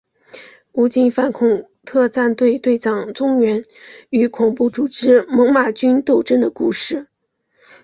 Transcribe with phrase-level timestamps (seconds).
[0.71, 3.63] 武警反恐特战队队长钟原
[4.09, 7.07] 与恐怖组织猛玛军斗争的故事。